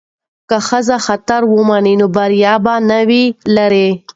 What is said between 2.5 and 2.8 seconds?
به